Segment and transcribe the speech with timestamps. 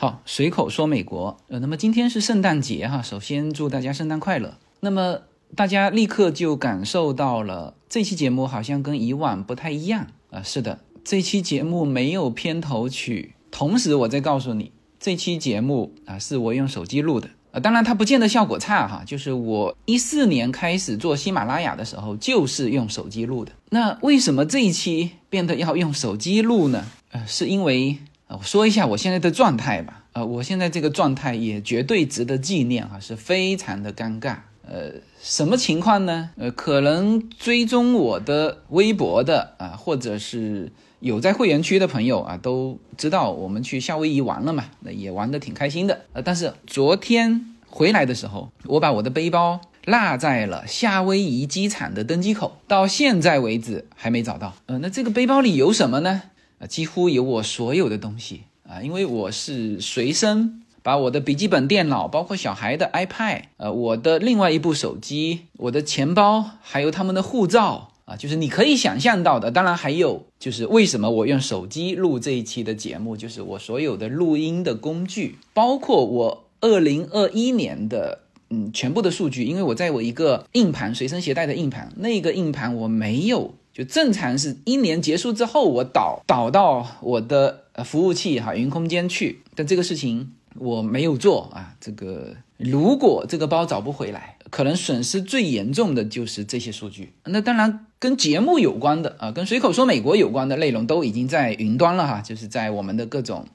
[0.00, 4.56] 好，随口说美国，呃，那么今天是圣诞节哈，首先祝大家圣诞快乐。
[4.78, 5.22] 那么
[5.56, 10.40] 大家立刻就感受到了这期节目好像跟以往不太一样啊。
[10.40, 19.02] 是的，这期节目没有片头曲，同时我再告诉你，这期节目啊是我用手机录的啊，当然它不见得效果差哈。
[19.04, 23.50] 就是我一四年开始做喜马拉雅的时候，就是用手机录的。
[23.70, 26.84] 那为什么这一期变得要用手机录呢？
[27.10, 27.98] 呃，是因为。
[28.28, 30.04] 我说一下我现在的状态吧。
[30.12, 34.36] 呃，我现在这个状态也绝对值得纪念哈，是非常的尴尬。
[34.66, 34.92] 呃，
[35.22, 36.30] 什么情况呢？
[36.36, 46.02] 呃，可能追踪我的微博的啊，或者是有在会员区的朋友啊，都知道我们去夏威夷玩了嘛，那也玩的挺开心的。
[46.12, 54.54] 呃，但是昨天回来的时候，我把我的背包落在了夏威夷机场的登机口，到现在为止还没找到。
[54.66, 56.24] 呃，那这个背包里有什么呢？
[56.58, 69.50] 啊，几乎有我所有的东西啊，因为我是随身把我的笔记本电脑，包括小孩的 iPad，呃，我的另外一部手机，我的钱包，还有他们的护照啊，就是你可以想象到的。
[69.50, 83.54] 当然还有就是为什么我用手机录这一期的节目，就是我所有的录音的工具，包括我二零二一年的嗯全部的数据，因为我在我一个硬盘随身携带的硬盘，那个硬盘我没有。
[83.78, 91.76] 就正常是一年结束之后，我导导到我的服务器哈云空间去，但这个事情我没有做啊。
[91.80, 97.12] 这个如果这个包找不回来，可能损失最严重的就是这些数据。
[97.26, 103.46] 那当然跟节目有关的啊，跟随口说美国有关的内容都已经在云端了哈，就是在我们的各种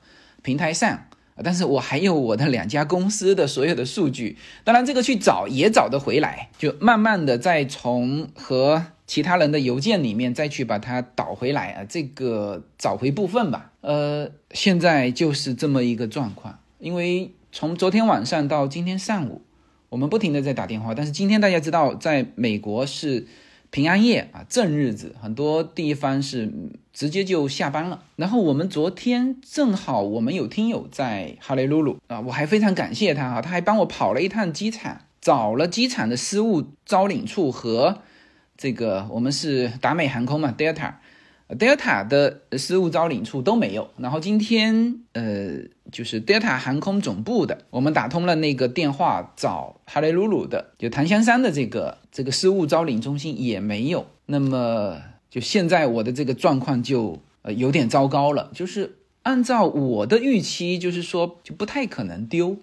[0.41, 1.07] 平台上。
[1.43, 13.71] 但是我还有我的两家公司的所有的数据，当然这个去找也找得回来，就慢慢的再从和其他人的邮件里面再去把它导回来啊，这个找回部分吧。
[13.81, 19.41] 呃，现在就是这么一个状况，因为从昨天晚上到今天上午，
[19.89, 23.27] 我们不停的在打电话，但是今天大家知道，在美国是。
[23.73, 26.53] 平安夜啊，正日子，很多地方是
[26.93, 28.03] 直接就下班了。
[28.17, 38.03] 然后我们昨天正好我们有听友在哈雷鲁鲁啊，我还非常感谢他哈，他还帮我跑了一趟机场，找了机场的失物招领处和
[38.57, 40.93] 这个我们是达美航空嘛，Delta。
[41.49, 45.59] Delta 的失物招领处都没有，然后今天呃，
[45.91, 54.07] 就是 Delta 航空总部的，我们打通了那个电话找哈雷鲁鲁的，就檀香山的这个这个失物招领中心也没有。
[54.25, 54.99] 那么
[55.29, 62.57] 就现在我的这个状况就呃有点糟糕了，就是按照我的预期，就是说就不太可能丢。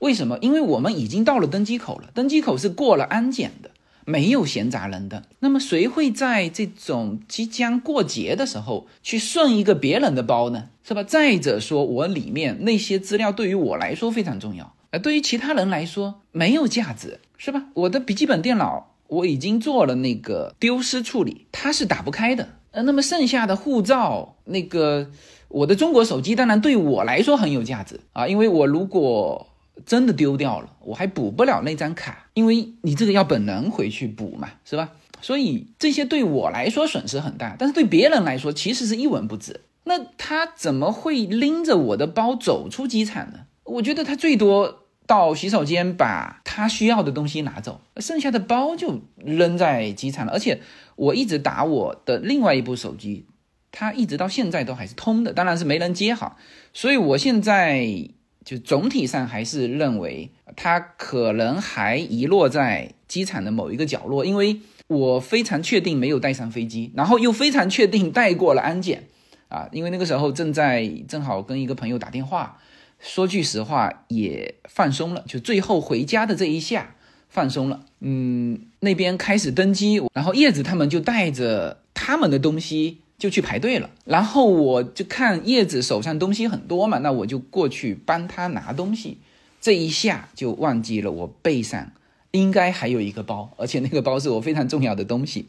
[0.00, 0.38] 为什么？
[0.40, 3.70] 因为我们已经到了登机口了，登机口是过了安检的。
[4.04, 10.68] 没有闲杂人的，那么谁会在这种即将过节的时候去顺一个别人的包呢？
[10.82, 11.02] 是吧？
[11.02, 17.66] 再者说，我里面那些资料对于我来说非常重要，而对于其他人来说没有价值，是吧？
[17.74, 22.48] 我的笔记本电脑我已经做了那个丢失处理，它是打不开的。
[22.72, 25.10] 呃，那么剩下的护照，那个
[25.48, 29.46] 我的中国手机，当然对我来说很有价值啊，因为我如果。
[29.86, 34.90] 真的丢掉了，我还补不了那张卡，因为你这个要本人回去补嘛，是吧？
[35.20, 39.60] 所以这些对我来说损失很大，但是对别人来说其实是一文不值。
[39.84, 43.46] 那他怎么会拎着我的包走出机场呢？
[43.64, 50.32] 我觉得他最多到洗手间把他需要的东西拿走，剩下的包就扔在机场了。
[50.32, 50.60] 而且
[50.96, 53.26] 我一直打我的另外一部手机，
[53.70, 56.36] 他一直到现在都还是通的，当然是没人接好。
[56.72, 58.10] 所以我现在。
[58.44, 69.04] 就总体上还是认为它可能还遗落在机场的某一个角落，因为我非常确定没有带上飞机，然后又非常确定带过了安检，
[69.48, 72.58] 啊，因为那个时候正在正好跟一个朋友打电话，
[72.98, 76.96] 说句实话也放松了，就最后回家的这一下
[77.28, 82.98] 放松了，嗯，那边开始登机，然后叶子他们就带着他们的东西。
[83.22, 89.18] 就去排队了，然后我就看叶子手上东西很多嘛，那我就过去帮他拿东西，
[89.60, 91.92] 这一下就忘记了我背上
[92.32, 95.46] 应该还有一个包，而且那个包是我非常重要的东西。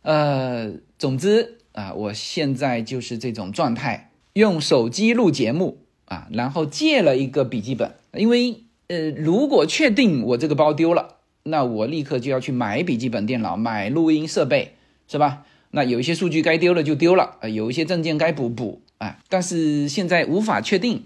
[0.00, 5.76] 呃，总之啊，我现在就是这种状态，用手机录节目
[6.06, 14.76] 啊，然后借了一个笔记本，因为呃，如果确定我这个包丢了，那我立刻就要去买笔记本电脑，买录音设备，
[15.06, 15.44] 是吧？
[15.72, 21.04] 那有一些数据该丢了就丢了，呃，有一些证件该补补啊，但是现在无法确定，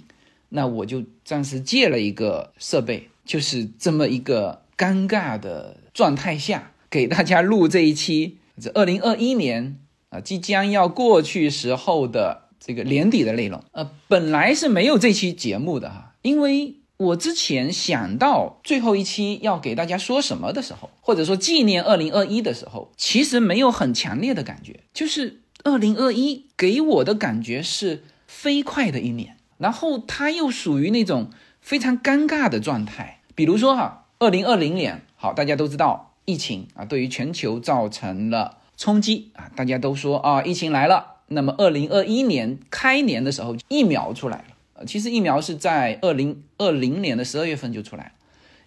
[0.50, 9.78] 那我就暂时借了一个设备，就是这么一个尴尬的状态下，给大家录这一期，这二零二一年
[10.10, 13.62] 啊即将要过去时候的这个年底的内容。
[13.72, 38.58] 呃，本来是没有这期节目的哈，因为我之前想到最后一期要给大家说什么的时候，或者说纪念二零二一的时候，其实没有很强烈的感觉，就是二零二一给我的感觉是飞快的一年，然后它又属于那种非常尴尬的状态，比如说哈，二零二零年，好，大家都知道疫情啊，对于全球造成了。
[38.78, 39.50] 冲击啊！
[39.56, 41.14] 大家都说啊，疫情来了。
[41.28, 44.55] 那么，二零二一年开年的时候，疫苗出来了。
[44.84, 48.12] 其实疫苗是在二零二零年的十二月份就出来了。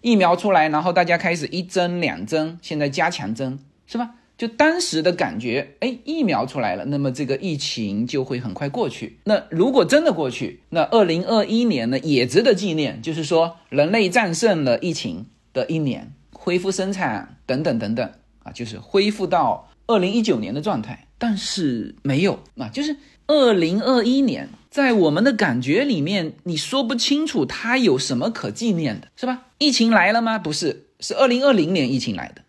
[0.00, 4.14] 疫苗出来，然后大家开始一针两针，现在加强针，是吧？
[4.38, 9.18] 就当时的感觉，哎，疫苗出来了，那么这个疫情就会很快过去。
[9.24, 18.10] 那如果真的过去，那二零二一年呢也值得纪念，就是说人类战胜了疫情的一年，恢复生产等等等等
[18.42, 19.66] 啊，就是恢复到。
[19.86, 22.96] 二零一九年的状态，但是没有啊，就是
[23.26, 29.48] 二零二一年，在我们的感觉里面，你说不清楚它有什么可纪念的，是吧？
[29.58, 30.38] 疫情来了吗？
[30.38, 32.42] 不是，是二零二零年疫情来的。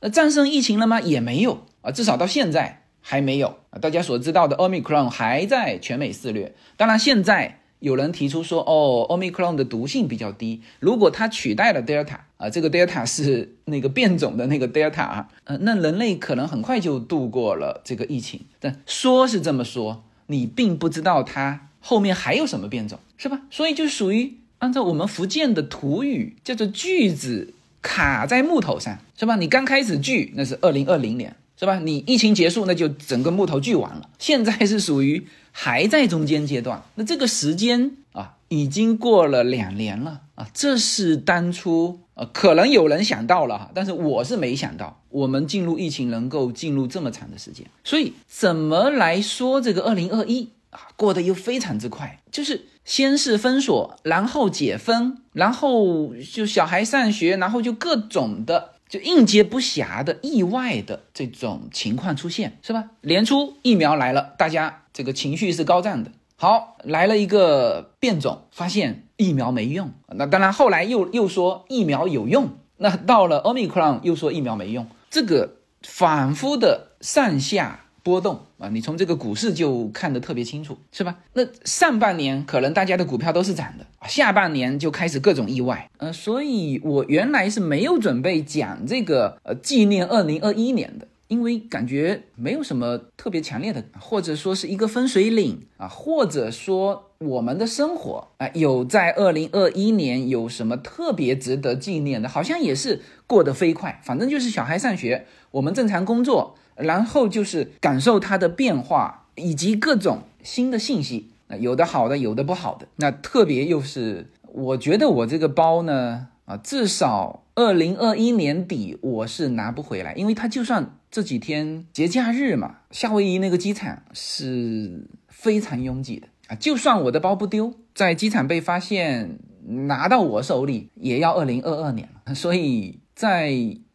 [0.00, 1.00] 那战胜疫情了吗？
[1.00, 3.78] 也没有啊，至少到现在还没有啊。
[3.78, 7.60] 大家所知道的 Omicron 还在全美肆虐，当然现在。
[7.82, 18.46] 有人提出说，哦，omicron 的毒性比较低，如果它取代了 delta 啊，这个 delta 是那个变种的那个 delta 啊，呃，那人类可能很快就度过了这个疫情。
[18.60, 23.40] 但说是这么说，你并不知道它后面还有什么变种，是吧？
[23.50, 29.36] 所以就属于按照我们福建的土语叫做锯子卡在木头上，是吧？
[29.36, 31.78] 你刚开始锯，那是二零二零年，是吧？
[31.78, 34.08] 你疫情结束，那就整个木头锯完了。
[34.18, 35.26] 现在是属于。
[35.54, 58.72] 还在中间阶段，那这个时间啊，已经过了两年了啊，这是当初呃，可能有人想到了哈，但是我是没想到，我们进入疫情能够进入这么长的时间，所以怎么来说这个二零二一啊，过得又非常之快，就是先是封锁，然后解封，然后就小孩上学，然后就各种的。
[58.92, 62.90] 就应接不暇的意外的这种情况出现，是吧？
[63.00, 66.12] 年初疫苗来了，大家这个情绪是高涨的。
[66.42, 69.92] 好，来了一个变种，发现疫苗没用。
[70.08, 72.48] 那当然，后来又又说疫苗有用。
[72.78, 74.88] 那到了 Omicron 又说疫苗没用。
[75.08, 77.78] 这个反复的上下。
[78.04, 81.18] 波动啊，你从这个股市就看得特别清楚，是吧？
[81.34, 106.54] 那上半年可能大家的股票都是涨的，下半年就开始各种意外，呃，所以我原来是没有准备讲这个呃纪念二零二一年的，因为感觉没有什么特别强烈的，或者说是一个分水岭啊，或者说我们的生活啊有在二零二一年有什么特别值得纪念的，好像也是过得飞快，反正就是小孩上学，我们正常工作。
[106.74, 112.88] 然后就是感受它的变化，以及各种新的信息，啊，有的好的，有的不好的。
[112.96, 129.38] 那特别又是，我觉得我这个包呢，啊，至少二零二一年底我是拿不回来，因为它就算这几天节假日嘛，夏威夷那个机场是非常拥挤的啊，就算我的包不丢，在机场被发现
[129.86, 132.34] 拿到我手里，也要二零二二年了。
[132.34, 133.52] 所以在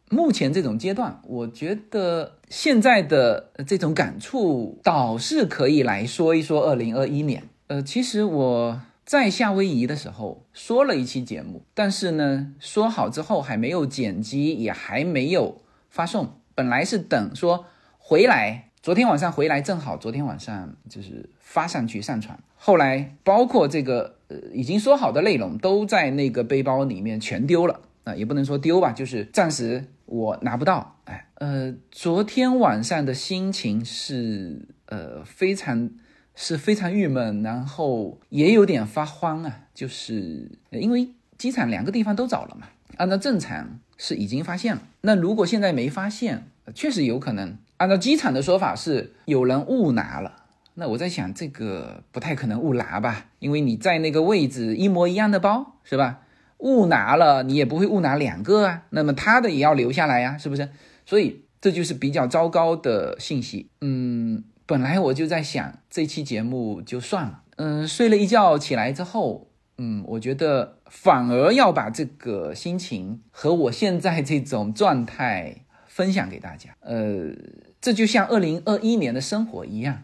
[0.09, 2.35] 目前这种阶段，我觉得。
[2.49, 7.43] 现在的这种感触，倒是可以来说一说二零二一年。
[7.67, 16.36] 呃，其实我在夏威夷的时候说了一期节目，但是呢，说好之后还没有剪辑，也还没有发送。
[16.57, 17.67] 本来是等说
[17.99, 22.39] 回来，昨天晚上回来正好，昨天晚上就是发上去上传。
[22.55, 29.85] 后来包括这个呃已经说好的内容都在那个背包里面全丢了啊，也不能说丢吧，就是暂时。
[30.07, 35.91] 我拿不到，哎，呃，昨天晚上的心情是，呃，非常
[36.33, 56.21] 是非常郁闷，然后也有点发慌啊，就是因为机场两个地方都找了嘛，按照正常是已经发现了，那如果现在没发现，确实有可能，按照机场的说法是有人误拿了，那我在想这个不太可能误拿吧，因为你在那个位置一模一样的包，是吧？
[56.59, 60.69] 误拿了，你也不会误拿两个啊，那么他的也要留下来呀，是不是？
[61.05, 63.69] 所以这就是比较糟糕的信息。
[63.81, 67.43] 嗯，本来我就在想这期节目就算了。
[67.57, 69.46] 嗯，睡了一觉起来之后，
[69.77, 76.75] 嗯，我觉得反而要把这个心情和我现在这种状态分享给大家。
[76.79, 77.31] 呃，
[77.79, 80.03] 这就像二零二一年的生活一样，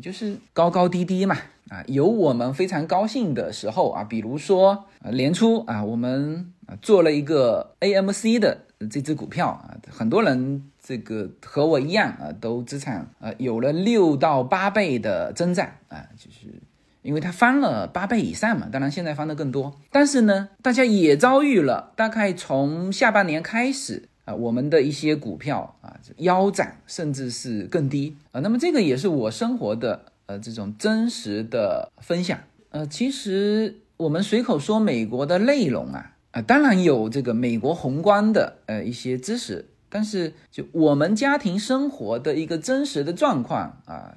[0.00, 1.36] 就是高高低低嘛。
[1.68, 16.60] 啊，有我们非常高兴的时候啊，比如说啊，年初啊，我们啊做了一个 AMC 的这只股票啊，很多人这个和我一样啊，都资产啊有了六到八倍的增长啊，就是
[17.02, 18.68] 因为它翻了八倍以上嘛。
[18.70, 28.40] 当然现在翻的更多，但是呢，大家也遭遇了大概从下半年开始啊，我们的一些股票啊腰斩，甚至是更低啊。
[28.40, 32.38] 那么这个也是我生活的呃这种真实的分享。
[32.70, 39.66] 呃，其实我们随口说美国的内容啊啊，当然有这个美国宏观的呃一些知识。
[39.92, 44.14] 但是，就我们家庭生活的一个真实的状况啊，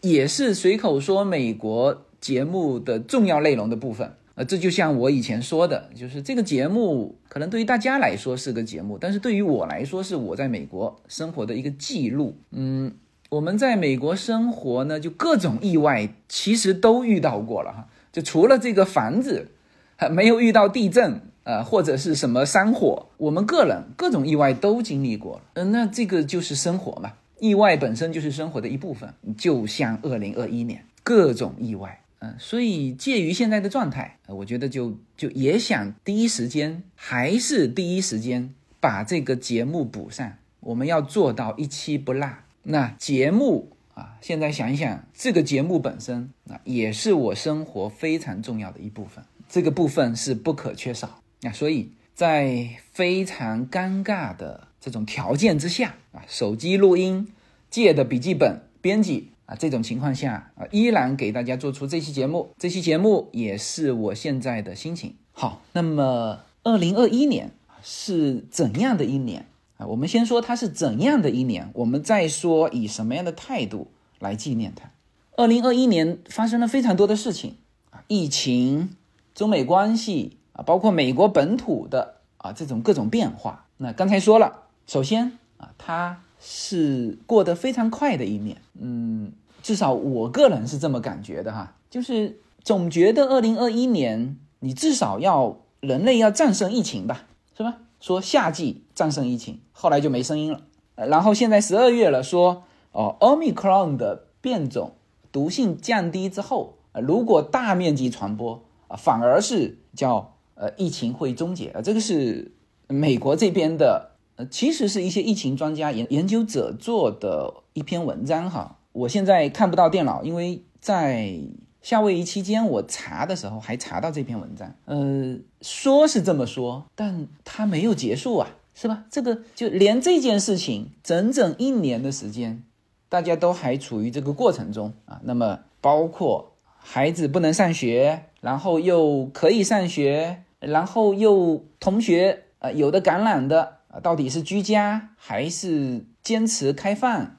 [0.00, 4.12] 也是随口说美国节目的重要内容的部分。
[4.34, 12.36] 呃，这就像我以前说的，就是这个节目可能对于大家来说是个节目，但是对于我来说是我在美国生活的一个记录。
[12.52, 12.92] 嗯，
[13.30, 19.48] 我们在美国生活呢，就各种意外其实都遇到过了哈，就除了这个房子，
[19.96, 21.20] 还没有遇到地震。
[21.44, 25.42] 呃，或者是什么山火，我们个人各种意外都经历过了。
[25.54, 29.14] 嗯，那这个就是生活嘛，意外本身就是生活的一部分。
[29.38, 40.32] 就像二零二一年各种意外，嗯，所以介于现在的状态，我觉得就就也想第一时间，还是第一时间把这个节目补上。
[40.60, 42.28] 我们要做到一期不落。
[42.64, 51.22] 那节目啊，现在想一想，这个节目本身啊，也是我生活非常重要的一部分，这个部分是不可缺少。
[51.40, 57.32] 那所以在非常尴尬的这种条件之下啊，手机录音、
[57.70, 62.50] 借的笔记本编辑啊，这种情况下啊，依然给大家做出这期节目。
[62.58, 65.16] 这期节目也是我现在的心情。
[65.32, 67.52] 好，那么二零二一年
[67.82, 69.46] 是怎样的一年
[69.78, 69.86] 啊？
[69.86, 73.88] 我们先说它是怎样的一年，我们再说以什么样的态度
[74.18, 74.90] 来纪念它。
[75.36, 77.56] 二零二一年发生了非常多的事情
[77.88, 78.90] 啊，疫情、
[79.34, 80.34] 中美关系。
[80.52, 83.66] 啊，包括美国本土的啊这种各种变化。
[83.76, 88.56] 那刚才说了，首先啊，它是过得非常快的一年。
[88.80, 97.26] 嗯，至少我个人是这么感觉的哈，就是总觉得二零二一年你至少要人类要战胜疫情吧，
[97.56, 97.78] 是吧？
[98.00, 100.62] 说夏季战胜疫情，后来就没声音了。
[100.94, 104.94] 然后现在十二月了，说哦，omicron 的变种
[105.32, 110.34] 毒性降低之后，如果大面积传播啊，反而是叫。
[110.60, 112.50] 呃，疫情会终结啊，这个是
[112.88, 118.78] 美国这边的，呃，其实是一些疫情专家研研究者做的一篇文章哈。
[118.92, 121.40] 我现在看不到电脑，因为在
[121.82, 124.72] 夏威夷期间我查的时候还查到这篇文章。
[124.84, 129.02] 呃，说是这么说，但它没有结束啊，是吧？
[129.10, 132.62] 这个就连这件事情整整一年的时间，
[133.08, 135.20] 大家都还处于这个过程中啊。
[135.24, 140.44] 那么包括孩子不能上学，然后又可以上学。
[140.60, 147.36] 然后又同学呃有的感染的啊，到底是居家还是坚持开放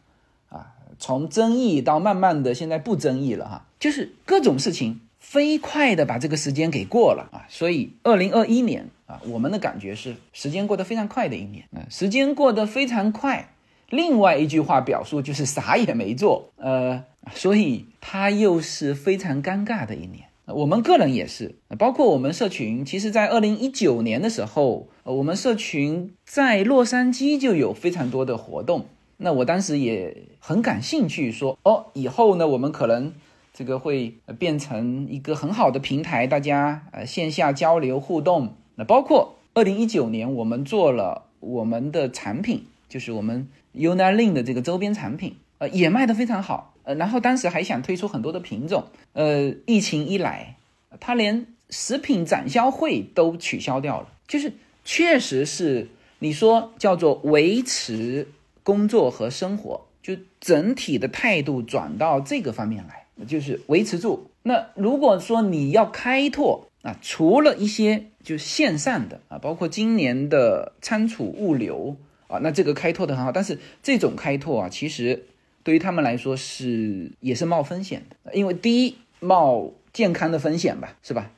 [0.49, 0.73] 啊？
[0.97, 7.45] 从争议到慢慢的现在不争议了哈，就是各种事情飞快的把这个时间给过了啊。
[7.49, 13.53] 所以二零二一年啊，我们的感觉是时间过得非常快的一年嗯，时间过得非常快。
[13.89, 17.03] 另外一句话表述就是啥也没做，呃，
[17.33, 20.28] 所以它又是非常尴尬的一年。
[20.53, 28.85] 我们个人也是，包括我们社群，其实，在二零一九年的时候，我们社群在洛杉矶就有非常多的活动。
[29.17, 33.13] 那我当时也很感兴趣，说哦，以后呢，我们可能
[33.53, 38.53] 这个会变成一个很好的平台，大家呃线下交流互动。
[38.75, 46.73] 那包括二零一九年，我们做了我们的产品，就是我们 Unalink 的这个周边产品，呃，也卖得非常好。
[46.95, 50.55] 然后当时还想推出很多的品种，呃，疫情一来，
[50.99, 54.53] 他连食品展销会都取消掉了，就是
[54.83, 55.87] 确实是
[56.19, 58.27] 你说叫做维持
[58.63, 64.29] 工作和生活，就整体的态度转到这个方面来，就是维持住。
[64.43, 75.25] 那如果说你要开拓啊，除了一些就线上的啊，包括今年的仓储物流啊，那这个开拓的很好，但是这种开拓啊，其实。
[75.69, 81.31] 对于他们来说是也是冒风险的，因为第一冒健康的风险吧，是吧？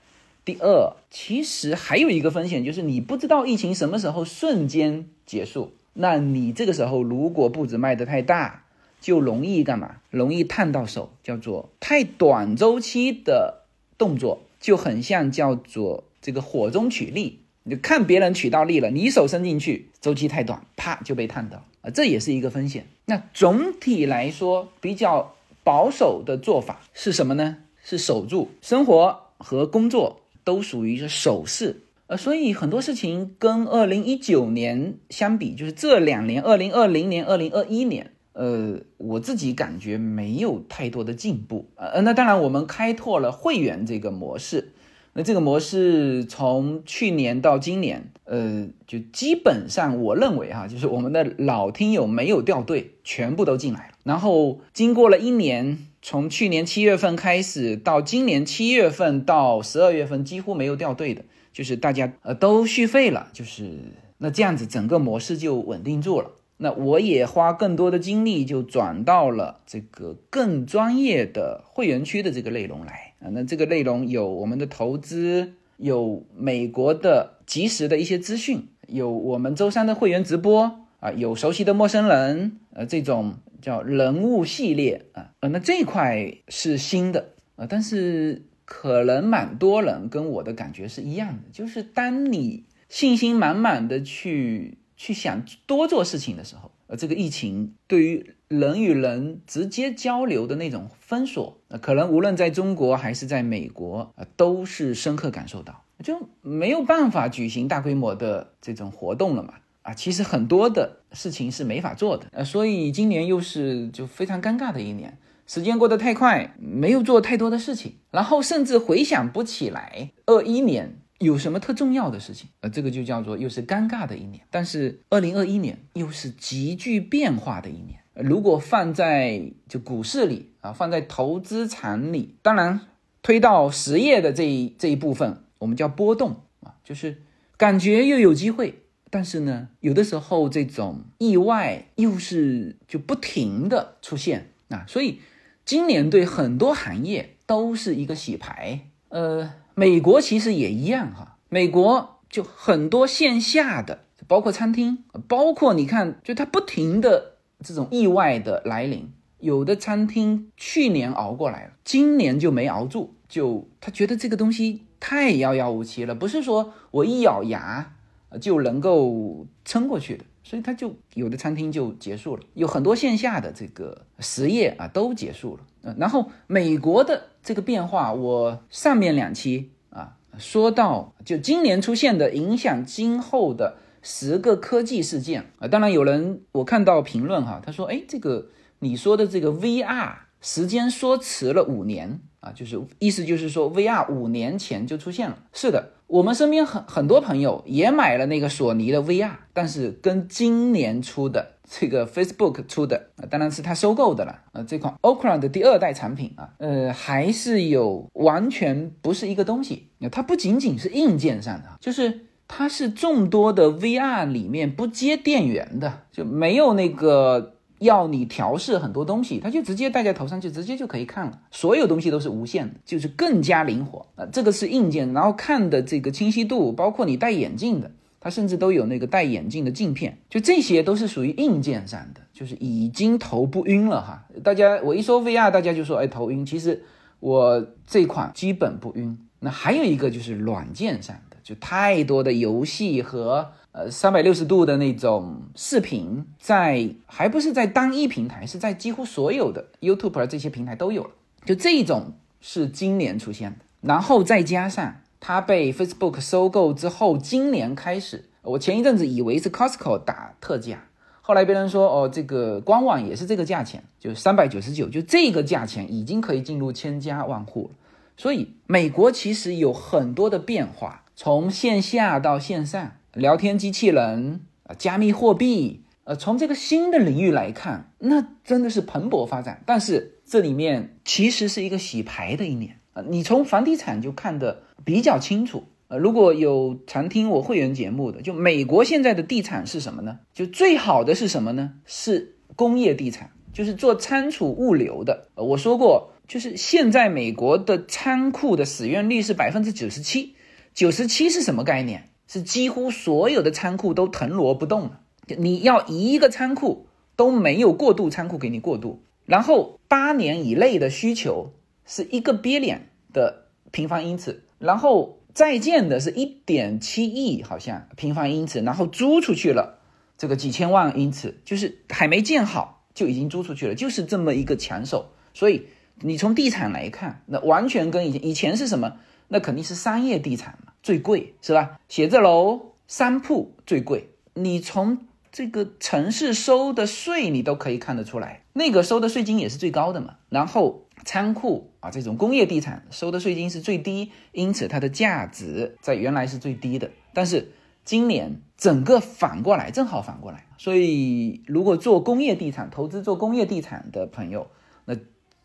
[0.46, 8.64] 第二，其实还有一个风险就是你不知道疫情什么时候瞬间结束，那你这个时候如果步子迈得太大，
[9.02, 9.98] 就容易干嘛？
[10.10, 13.66] 容易烫到手，叫做太短周期的
[13.98, 17.41] 动作，就很像叫做这个火中取栗。
[17.64, 22.88] 你看别人取到利了，你手伸进去，周期太短，啪就被烫到啊，这也是一个风险。
[23.06, 27.58] 那总体来说，比较保守的做法是什么呢？
[27.84, 41.70] 是守住生活和工作都属于是守势，呃，所以很多事情跟二零一九年相比，就是这两年，二零二零年、二零二一年，呃，我自己感觉没有太多的进步。
[41.76, 44.72] 呃，那当然，我们开拓了会员这个模式，
[45.14, 53.94] 那这个模式从去年到今年，呃，就基本上我认为哈，就是我们的老听友没有掉队，全部都进来了。
[54.04, 55.88] 然后经过了一年。
[56.04, 63.78] 从去年七月份开始到今年七月份到十二月份，几乎没有掉队的，就是大家呃都续费了，就是
[64.18, 66.32] 那这样子整个模式就稳定住了。
[66.58, 73.30] 那我也花更多的精力就转到了这个更专业的会员区的这个内容来啊。
[73.32, 83.36] 那这个内容有我们的投资，有美国的及时的一些资讯，有我们周三的会员直播啊，有熟悉的陌生人呃这种。
[83.62, 109.54] 叫人物系列啊，呃，那这一块是新的啊，但是可能蛮多人跟我的感觉是一样的，就是当你信心满满的去去想多做事情的时候，呃，这个疫情对于人与人直接交流的那种封锁，可能无论在中国还是在美国啊，都是深刻感受到，就没有办法举行大规模的这种活动了嘛。
[109.84, 115.18] 啊，其实很多的事情是没法做的，呃，所以今年又是就非常尴尬的一年，
[115.48, 124.44] 时间过得太快，没有做太多的事情，然后甚至回想不起来二一年有什么特重要的事情，呃，这个就叫做又是尴尬的一年。
[124.52, 132.82] 但是二零二一年又是极具变化的一年，如果放在就股市里啊，放在投资场里，当然
[133.22, 137.22] 推到实业的这一这一部分，我们叫波动啊，就是
[137.58, 138.80] 感觉又有机会。
[139.10, 145.20] 但是呢，有的时候这种意外又是就不停的出现啊，所以
[145.66, 148.88] 今年对很多行业都是一个洗牌。
[149.10, 167.94] 呃，美国其实也一样哈，美国就很多线下的，包括餐厅，包括你看，就它不停的这种意外的来临，有的餐厅去年熬过来了，今年就没熬住，就他觉得这个东西太遥遥无期了，不是说我一咬牙。
[168.40, 175.64] 就能够撑过去的，所以他就有的餐厅就结束了，有很多线下的这个实业啊都结束了。
[175.82, 188.48] 嗯，然后美国的这个变化，我上面两期啊说到，就今年出现的影响今后的十个科技事件啊，当然有人我看到评论哈，他说，哎，这个
[188.80, 195.94] 你说的这个 VR 时间说迟了五年啊，就是意思就是说 VR 五年前就出现了，是的。
[196.08, 209.88] 我们身边很很多朋友也买了那个索尼的 VR，但是跟今年出的这个 Facebook 出的啊，当然是他收购的了啊，这款 Oculus 的第二代产品啊，呃，还是有完全不是一个东西。
[210.12, 217.56] 它不仅仅是硬件上的，就是它是众多的 VR 里面不接电源的，就没有那个。
[217.82, 221.42] 要你调试很多东西，它就直接戴在头上，就直接就可以看了。
[221.50, 224.24] 所有东西都是无线的，就是更加灵活啊。
[224.32, 234.28] 这个是硬件，然后看的这个清晰度，包括你戴眼镜的，它甚至都有那个戴眼镜的镜片，就这些都是属于硬件上的，就是已经头不晕了哈。
[234.44, 236.84] 大家我一说 VR，大家就说哎头晕，其实
[237.20, 239.18] 我这款基本不晕。
[239.40, 243.52] 那还有一个就是软件上，就太多的游戏和。
[243.74, 251.12] 呃，三百六十度的那种视频，在还不是在单一平台，是在几乎所有的 YouTube 这些平台都有了。
[251.46, 260.90] 就这一种是今年出现的，然后再加上它被 Facebook 收购之后，今年开始，我前一阵子以为是 Costco 打特价，
[261.22, 267.78] 后来别人说哦，这个官网也是这个价钱，就三百九十九，就这个价钱已经可以进入千家万户了。
[268.18, 272.94] 所以美国其实有很多的变化，从线下到线上。
[273.14, 279.62] 聊天机器人啊，加密货币，呃，从这个新的领域来看，那真的是蓬勃发展。
[279.66, 285.66] 但是这里面其实是一个洗牌的一年啊，你从房地产就看得比较清楚。
[285.90, 290.20] 呃，如果有常听我会员节目的，就美国现在的地产是什么呢？
[290.34, 291.74] 就最好的是什么呢？
[291.86, 295.28] 是工业地产，就是做仓储物流的。
[295.36, 300.34] 我说过，就是现在美国的仓库的使用率是百分之九十七，
[300.74, 302.10] 九十七是什么概念？
[302.28, 305.02] 是几乎所有的仓库都腾挪不动了，
[305.38, 311.52] 你要一个仓库都没有过渡仓库给你过渡，然后八年以内的需求
[311.86, 312.80] 是一个 billion
[313.12, 319.80] 的平方英尺，然后在建的是一点七亿好像平方英尺，然后租出去了
[320.18, 325.12] 这个几千万英尺，就是还没建好就已经租出去了，就是这么一个抢手。
[325.34, 325.68] 所以
[326.00, 328.96] 你从地产来看，那完全跟以前以前是什么？
[329.32, 330.74] 那肯定是商业地产嘛。
[330.84, 331.80] 最贵，是吧？
[331.88, 334.98] 写字楼商铺最贵，你从
[335.32, 340.16] 这个城市收的税，你都可以看得出来，那个收的税金也是最高的嘛。
[340.30, 346.90] 然后仓库啊，这种工业地产收的税金是最低，因此它的价值在原来是最低的。
[347.14, 347.52] 但是
[347.86, 350.48] 今年整个反过来，正好反过来。
[350.58, 354.50] 所以如果做工业地产投资，做工业地产的朋友，
[354.86, 354.96] 那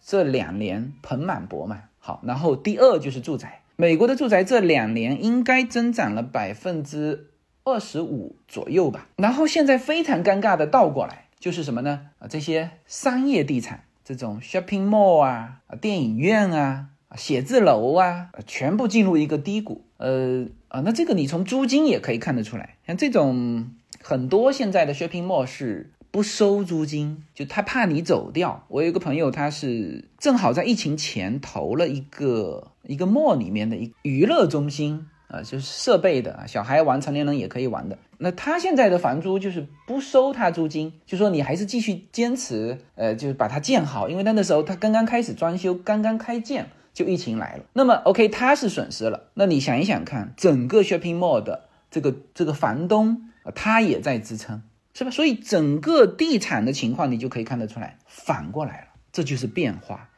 [0.02, 1.90] 这两年盆满钵满。
[1.98, 3.60] 好，然后第二就是住宅。
[3.76, 7.30] 美国的住宅这两年应该增长了百分之
[7.62, 9.08] 二十五左右吧。
[9.16, 12.08] 然后现在非常尴尬的倒过来，就是什么呢？
[12.18, 19.84] 啊，这些商业地产，这种 shopping mall 啊、啊电影院啊、写字楼啊，全部进入一个低谷。
[19.98, 25.92] 呃啊，那这个你从租金也可以看得出来，像这种很多现在的 shopping mall 是。
[26.16, 28.64] 不收租金，就他怕你走掉。
[28.68, 37.98] 我有一个朋友，他是正好在疫情前投了一个一个 mall 里面的一娱乐中心啊，就是设备的，小孩玩，成年人也可以玩的。
[38.16, 47.64] 那他现在的房租就是不收他租金，就说你还是继续坚持，呃，就是把它建好，因为那那时候他刚刚开始装修，刚刚开建就疫情来了。
[47.74, 49.24] 那么 OK，他是损失了。
[49.34, 54.62] 那你想一想看，整个 shopping mall 的这个这个房东，他也在支撑。
[54.96, 55.10] 是吧？
[55.10, 60.08] 所以整个地产的情况，你就可以看得出来，反过来了，这就是变化，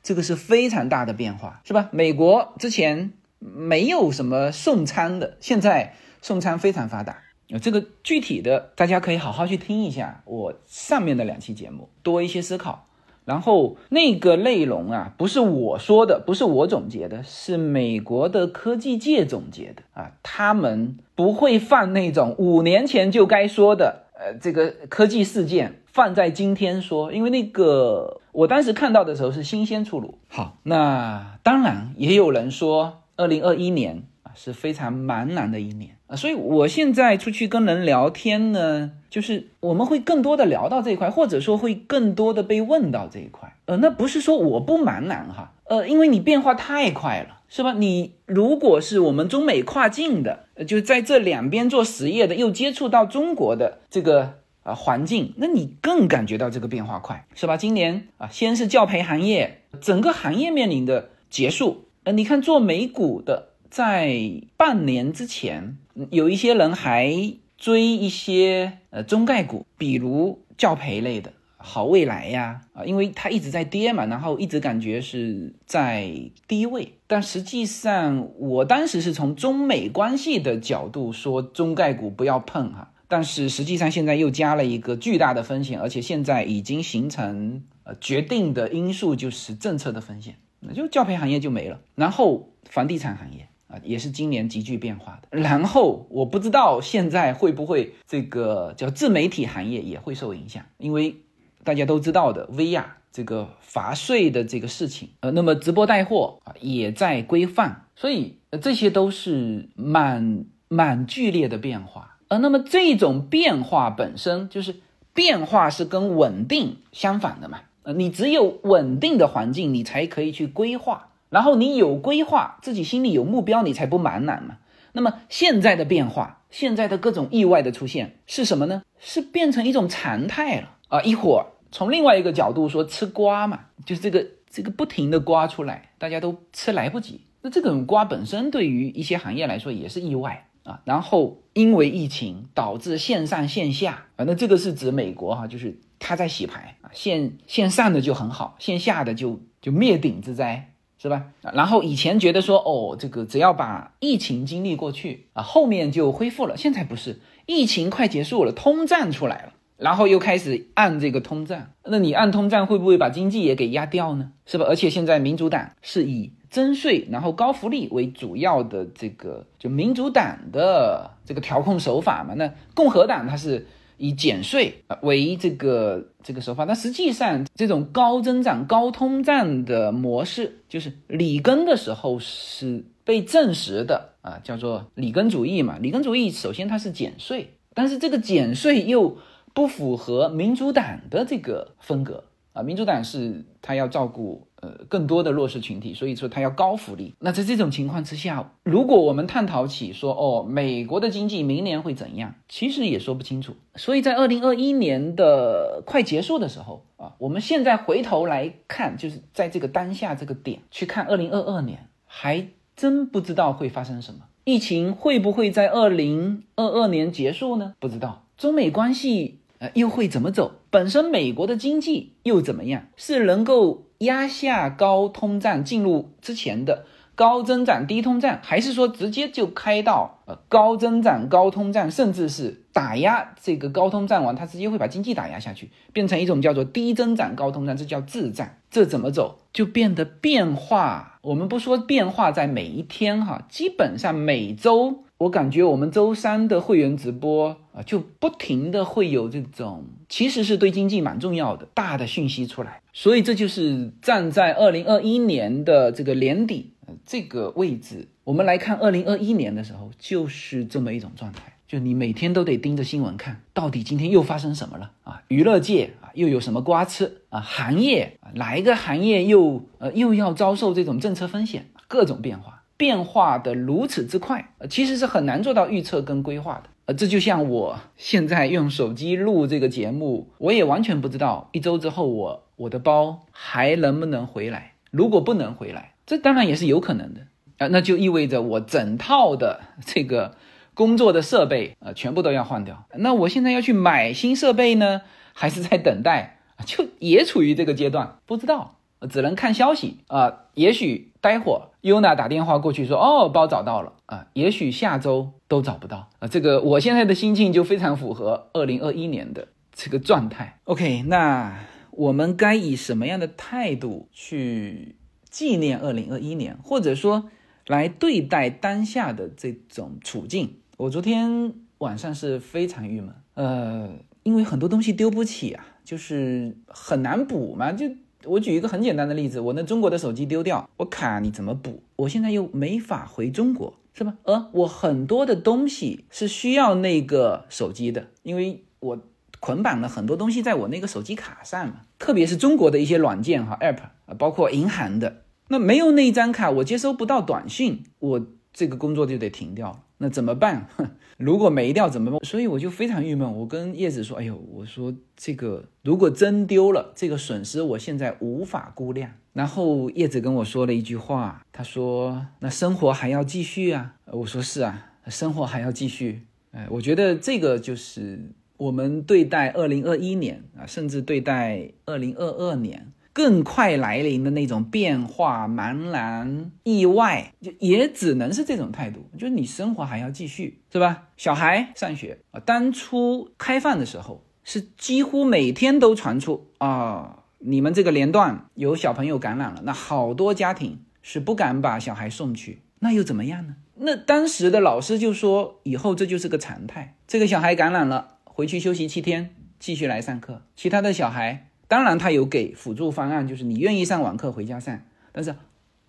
[0.00, 1.88] 这个是非常大的变化，是吧？
[1.90, 7.24] 美国之前没有什么送餐的，现在送餐非常发达。
[7.60, 12.84] 这个具体的，大家可以好好去听一下我上面的两期节目，多一些思考。
[13.24, 24.04] 然后那个内容啊，不是我说的，不是我总结的，是美国的科技界总结的啊，他们不会犯那种五年前就该说的。
[24.20, 30.18] 呃，这个科技事件放在今天说，因为那个我当时看到的时候是新鲜出炉。
[30.26, 43.54] 好，那当然也有人说，二零二一年啊是非常茫然的一年啊，所以我现在出去跟人聊天呢，就是我们会更多的聊到这一块，或者说会更多的被问到这一块。
[43.66, 47.37] 呃，那不是说我不茫然哈，呃，因为你变化太快了。
[47.48, 47.72] 是吧？
[47.72, 57.56] 你如果是我们中美跨境的，就在这两边做实业的，又接触到中国的这个啊环境，那你更感觉到这个变化快，是吧？
[57.56, 61.86] 今年啊，先是教培行业，整个行业面临的结束。
[62.04, 65.78] 呃，你看做美股的，在半年之前，
[66.10, 71.32] 有一些人还追一些呃中概股，比如教培类的。
[71.68, 76.10] 好未来呀，啊，因为它一直在跌嘛，然后一直感觉是在
[76.48, 101.16] 低位，但实际上我当时是从中美关系的角度说中概股不要碰哈，但是实际上现在又加了一个巨大的风险，而且现在已经形成呃决定的因素就是政策的风险，那就教培行业就没了，然后房地产行业啊也是今年急剧变化的，然后我不知道现在会不会这个叫自媒体行业也会受影响，因为。
[101.64, 112.16] 大家都知道的 VR 这个罚税的这个事情，呃，那么直播带货啊也在规范，所以这些都是蛮蛮剧烈的变化。
[112.28, 114.76] 呃，那么这种变化本身就是
[115.14, 117.60] 变化是跟稳定相反的嘛？
[117.82, 124.58] 呃，你只有稳定的环境，你才可以去规划，然后你有规划，自己心里有目标，你才不茫然嘛。
[124.92, 128.82] 那么现在的变化，现在的各种意外的出现是什么呢？
[128.98, 130.76] 是变成一种常态了。
[130.88, 137.20] 啊，一会儿从另外一个角度说，吃瓜嘛，就是这个这个不停的刮出来，大家都吃来不及。
[137.42, 140.80] 那这种瓜本身对于一些行业来说也是意外啊。
[140.84, 151.26] 然后因为疫情导致线上线下啊，那这个是指美国哈，就是它在洗牌啊，线线上的就很好，线下的就就灭顶之灾，是吧？
[151.52, 156.56] 然后以前觉得说哦，这个只要把疫情经历过去啊，后面就恢复了。
[156.56, 159.52] 现在不是，疫情快结束了，通胀出来了。
[159.78, 164.32] 然后又开始按这个通胀，那你按通胀会不会把经济也给压掉呢？
[164.44, 164.66] 是吧？
[164.68, 172.34] 而且现在民主党是以征税然后高福利为主要的这个，就民主党的这个调控手法嘛。
[172.34, 176.64] 那共和党它是以减税为这个这个手法。
[176.64, 185.78] 那实际上这种高增长、高通胀的模式，就是里根的时候是被证实的啊，叫做里根主义嘛。
[185.78, 189.16] 里根主义首先它是减税，但是这个减税又。
[189.58, 192.62] 不符合民主党的这个风格啊！
[192.62, 197.12] 民主党是他要照顾呃更多的弱势群体，所以说他要高福利。
[197.18, 203.56] 那在这种情况之下，如果我们探讨起说哦，美国的经济明年会怎样，其实也说不清楚。
[203.74, 214.20] 所以在二零二一年的快结束的时候啊，我们现在回头来看，就是在这个当下这个点去看二零二二年，还真不知道会发生什么。
[214.44, 217.74] 疫情会不会在二零二二年结束呢？
[217.80, 218.22] 不知道。
[218.38, 220.52] 中美关系呃又会怎么走？
[220.70, 222.86] 本身美国的经济又怎么样？
[222.96, 226.84] 是能够压下高通胀进入之前的？
[227.14, 238.48] 高增长低通胀，还是说直接就开到呃高增长高通胀，甚至是打压这个高通胀完，它直接会把经济打压下去，变成一种叫做低增长高通胀，这叫滞胀。
[238.70, 239.40] 这怎么走？
[239.52, 241.18] 就变得变化。
[241.22, 252.80] 我们不说变化在每一天哈，基本上每周，我感觉我们周三的会员直播啊，就不停的会有这种，其实是对经济蛮重要的大的讯息出来。
[252.92, 256.72] 所以这就是站在二零二一年的这个年底。
[257.04, 265.22] 这个位置，我们来看二零二一年的时候，就是这么一种状态，就你每天都得盯着新闻看，到底今天又发生什么了啊？
[265.28, 267.40] 娱乐界啊又有什么瓜吃啊？
[267.40, 271.66] 行业哪一个行业又呃又要遭受这种政策风险？
[271.86, 276.70] 各种变化，变化的如此之快，其实是很难做到预测跟规划的。
[276.86, 284.72] 呃，这就像我现在用手机录这个节目，我也完全不知道一周之后我我的包还能不能回来。
[284.90, 285.92] 如果不能回来。
[286.06, 287.20] 这当然也是有可能的
[287.58, 290.36] 啊，那就意味着我整套的这个
[290.72, 292.86] 工作的设备啊，全部都要换掉。
[292.94, 295.02] 那我现在要去买新设备呢，
[295.34, 296.40] 还是在等待？
[296.64, 298.77] 就也处于这个阶段，不知道，
[299.10, 300.46] 只能看消息啊。
[300.54, 304.26] 也许待会儿 Yuna 打电话过去说，哦，包找到了啊。
[304.32, 306.28] 也许下周都找不到啊。
[306.28, 310.60] 这个我现在的心境就非常符合二零二一年的这个状态。
[310.64, 311.58] OK，那
[311.90, 314.96] 我们该以什么样的态度去？
[315.30, 317.28] 纪念二零二一年，或者说
[317.66, 320.56] 来对待当下的这种处境。
[320.78, 323.90] 我昨天晚上是非常郁闷，呃，
[324.22, 327.72] 因为很多东西丢不起啊，就是很难补嘛。
[327.72, 327.86] 就
[328.24, 331.82] 我举一个很简单的例子，我那中国的手机丢掉，我卡你怎么补？
[331.96, 334.14] 我现在又没法回中国，是吧？
[334.24, 338.98] 而我很多的东西是需要那个手机的，因为我
[339.40, 345.22] 捆绑了很多东西在我那个手机卡上嘛，特别是中国的一些软件哈，app，包括银行的。
[345.50, 348.26] 那没有那一张卡，我接收不到短信，我
[348.58, 349.80] 这个工作就得停掉了。
[349.98, 350.66] 那怎么办？
[351.16, 352.18] 如果没掉怎么办？
[352.24, 353.32] 所以我就非常郁闷。
[353.38, 372.92] 我跟叶子说：“哎呦，我说这个如果真丢了，这个损失我现在无法估量。”然后叶子跟我说了一句话，他说：“那生活还要继续啊。”我说：“是啊，生活还要继续。”哎，我觉得这个就是我们对待二零二一年啊，甚至对待二零二二年。
[373.18, 379.10] 更快来临的那种变化、茫然、意外，就也只能是这种态度。
[379.18, 381.08] 就是你生活还要继续，是吧？
[381.16, 393.56] 小孩上学啊，当初开放的时候是几乎每天都传出啊，你们这个连段有小朋友感染了，那好多家庭是不敢把小孩送去，那又怎么样呢？
[393.80, 401.46] 那当时的老师就说，以后这就是个常态，这个小孩感染了，回去休息七天，继续来上课，其他的小孩。
[401.68, 404.80] 当然，他有给辅助方案，就是你愿意上网课回家上。
[405.12, 405.36] 但是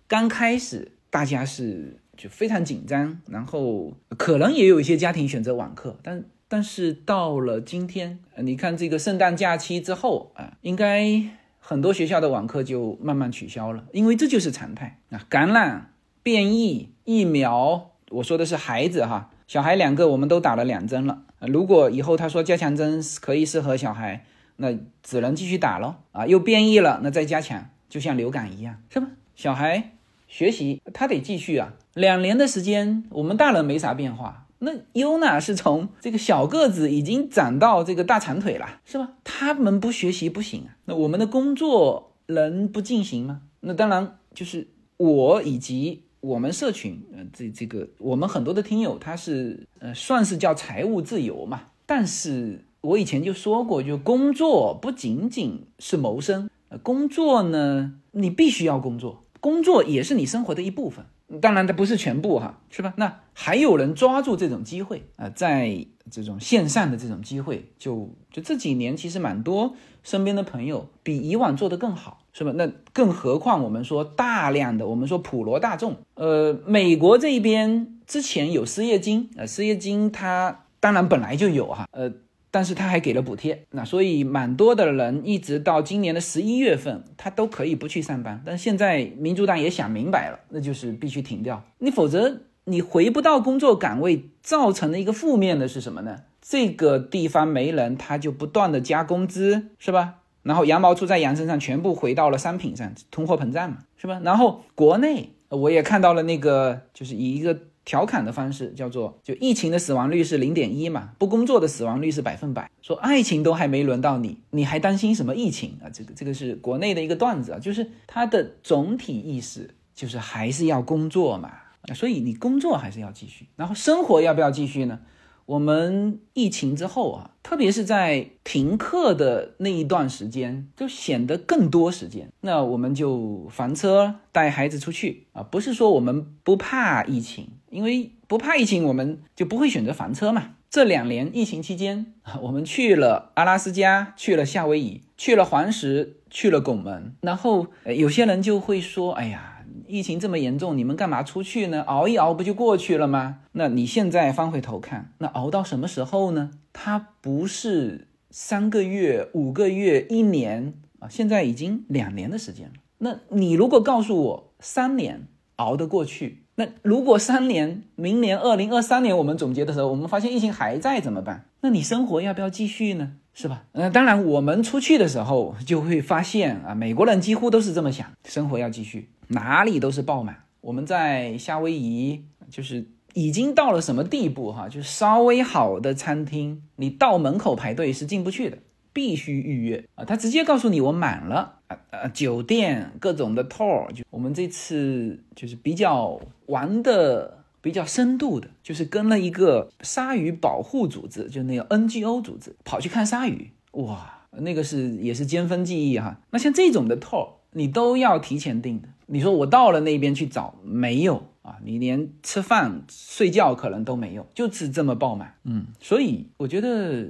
[0.06, 5.96] 刚开始大家是就非常紧张，然后可能也有一些家庭选择网课。
[6.02, 11.22] 但但是到了今天，你看这个圣诞假期之后啊，应该
[11.58, 15.24] 很多学校的网课就慢慢取消了，因为这就是常态啊。
[15.30, 21.22] 感染、变异、疫苗，我说的是孩子哈，小孩两个我们都打了两针了。
[21.38, 24.26] 如果以后他说加强针可以适合小孩。
[24.62, 26.26] 那只能继续打喽啊！
[26.26, 29.08] 又变异了，那再加强，就像流感一样，是吧？
[29.34, 29.92] 小孩
[30.28, 31.72] 学习他得继续啊。
[31.94, 39.12] 两年的时间，我们大人没啥变化，那优娜是从这个小个子已经长到这个大长腿了，是吧？
[39.24, 40.76] 他们不学习不行啊。
[40.84, 43.40] 那我们的工作能不进行吗？
[43.60, 44.68] 那当然就是
[44.98, 52.62] 我以及我们社群，呃，这这个我们很多的听友他是呃算是叫财务自由嘛，但是。
[52.82, 61.04] 我以前就说过，就工作不仅仅是谋生，呃工作呢，你必须要工作，工作也是你生活的一部分。
[61.40, 62.94] 当然，它不是全部哈，是吧？
[62.96, 72.50] 那还有人抓住这种机会啊，在这种线上的这种机会，就就这几年其实蛮多身边的朋友比以往做得更好，是吧？
[72.56, 82.10] 那更何况我们说大量的，我们说普罗大众，呃，美国这边之前有失业金，呃，失业金它当然本来就有哈，呃。
[82.50, 88.42] 但是他还给了补贴，那所以蛮多的人一直到今年的十一月份，他都可以不去上班。
[88.44, 96.22] 但现在民主党也想明白了，那就是必须停掉你，否则你回不到工作岗位，造成的一个负面的是什么呢？
[96.42, 100.16] 这个地方没人，他就不断的加工资，是吧？
[100.42, 104.20] 然后羊毛出在羊身上，全部回到了商品上，通货膨胀嘛，是吧？
[104.24, 112.70] 然后国内我也看到了那个，就是以一个调侃的方式，叫做就疫情的死亡率是零点一嘛，不工作的死亡率是百分百。
[112.82, 115.90] 说爱情都还没轮到你，你还担心什么疫情啊？
[115.92, 121.52] 这个这个是国内的一个段子啊，就是它的总体意思就是还是要工作嘛，
[121.94, 125.00] 所以你工作还是要继续，然后生活要不要继续呢？
[125.46, 132.30] 我们疫情之后啊，特别是在停课的那一段时间，就显得更多时间。
[132.42, 140.56] 那我们就房车带孩子出去啊，不是说我们不怕疫情，因为不怕疫情，我们就不会选择房车嘛。
[140.68, 149.46] 这两年疫情期间， 我们去了阿拉斯加，去了夏威夷，去了黄石，去了拱门，然后有些人就会说：“哎呀。”
[149.86, 151.82] 疫情这么严重，你们干嘛出去呢？
[151.82, 153.40] 熬一熬不就过去了吗？
[153.52, 156.50] 那你现在翻回头看，那熬到什么时候呢？
[156.72, 162.74] 它不是三个月、五个月、一年啊，现在已经两年的时间了。
[162.98, 171.46] 那你如果告诉我三年熬得过去，那如果三年，明年二零二三年我们总结的时候，我们发现疫情还在怎么办？
[171.62, 173.12] 那你生活要不要继续呢？
[173.32, 173.64] 是吧？
[173.72, 179.08] 嗯，当然我们出去的时候就会发现啊，美国人几乎都是这么想，生活要继续。
[179.28, 180.36] 哪里都是爆满。
[180.60, 184.68] 我们在夏威夷，就是已经到了什么地步哈？
[184.68, 188.58] 就是稍微好的餐厅，你到门口排队是进不去的，
[188.92, 190.04] 必须预约啊。
[190.04, 192.08] 他直接告诉你我满了啊啊！
[192.08, 206.20] 酒店各种的 tour，就我们这次就是比较玩的比较深度的，就是跟了一个鲨鱼保护组织，就那个 NGO 组织，跑去看鲨鱼，哇，那个是也是尖峰记忆哈。
[206.30, 208.88] 那像这种的 tour，你都要提前订的。
[209.06, 211.58] 你说我到了那边去找没有啊？
[211.64, 215.34] 你连吃饭睡觉可能都没有，就是这么爆满。
[215.42, 217.08] 嗯，所以我觉得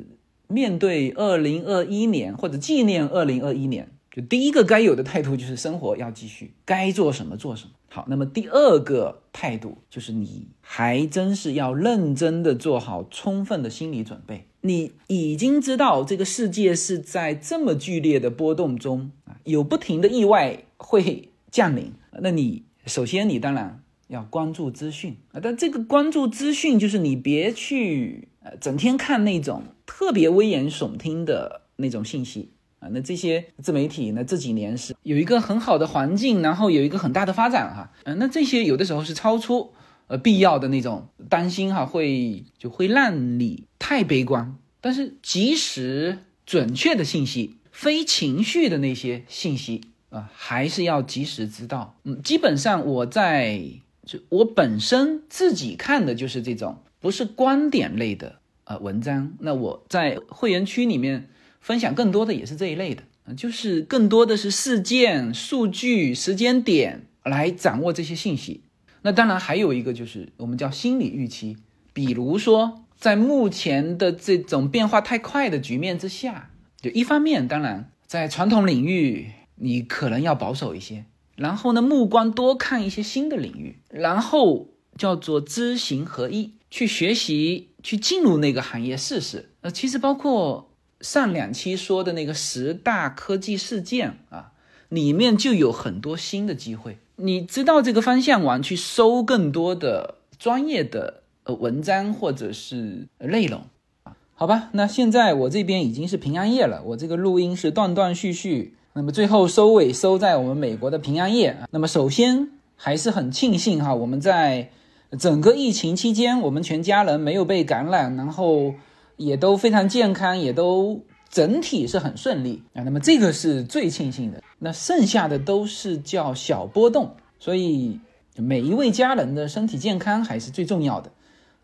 [0.50, 7.70] 面对二零二一年或者纪念二零二一年，就第一个该有的态度就是生活要继续，该做什么做什么。
[7.88, 14.46] 好，那么第二个态度就是你还真是要认真的做好充分的心理准备。
[14.60, 21.28] 你已经知道这个世界是在这么剧烈的波动中啊，有不停的意外会。
[21.52, 32.88] 降临，那你首先你当然要关注资讯啊，但这个关注资讯就是你别去呃整天看那种特别危言耸听的那种信息啊。
[32.92, 39.72] 那这些自媒体呢这几年是有一个很好的环境，然后有一个很大的发展哈，嗯，那这些有的时候是超出
[40.06, 44.56] 呃必要的那种担心哈，会就会让你太悲观。
[44.80, 49.80] 但是及时准确的信息，非情绪的那些信息。
[50.10, 51.94] 啊，还是要及时知道。
[52.02, 53.62] 嗯，基本上我在
[54.04, 58.39] 就我本身自己看的就是这种，不是观点类的
[58.70, 59.32] 呃文章。
[59.40, 61.28] 那我在会员区里面
[61.60, 63.02] 分享更多的也是这一类的，
[63.34, 68.62] 就是更多的是事件、数据、时间点来掌握这些信息。
[69.02, 71.56] 那当然还有一个就是我们叫心理预期，
[71.92, 79.32] 比如说在目前的这种变化太快的局面之下，就一方面当然在传统领域。
[79.62, 81.04] 你可能要保守一些，
[81.36, 89.50] 然后呢，目光多看一些新的领域，然后叫做知行合一，去学习，去进入那个行业试试。
[89.60, 94.52] 呃，其实包括上两期说的那个十大科技事件啊，
[94.88, 96.98] 里面就有很多新的机会。
[97.16, 103.62] 你知道这个方向完，去搜更多的专业的呃文章或者是内容
[104.04, 104.70] 啊，好吧。
[104.72, 108.74] 那现在我这边已经是平安夜了，我这个录音是断断续续。
[108.92, 111.56] 那么最后收尾收在我们美国的平安夜。
[111.70, 114.70] 那么首先还是很庆幸哈，我们在
[115.18, 118.74] 整个疫情期间，我们全家人没有被感染，然后
[119.16, 122.82] 也都非常健康，也都整体是很顺利啊。
[122.84, 124.42] 那么这个是最庆幸的。
[124.58, 127.98] 那剩下的都是叫小波动，所以
[128.36, 131.10] 每一位家人的身体健康还是最重要的。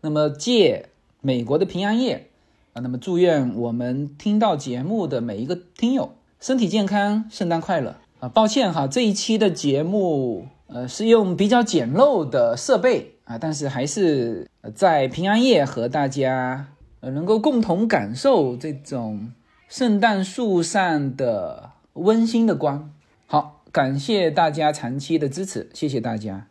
[0.01, 0.89] 那么借
[1.21, 2.27] 美国的平安夜
[2.73, 6.11] 啊，那么祝愿我们听到节目的每一个听友。
[6.39, 8.29] 身体健康，圣诞快乐啊！
[8.29, 16.67] 抱歉哈，这一期的节目，呃，是用比较简陋的设备 啊，但是还是在平安夜和大家
[17.01, 19.33] 呃能够共同感受这种
[19.67, 22.89] 圣诞树上的温馨的光。
[23.25, 26.47] 好，感谢大家长期的支持，谢谢大家。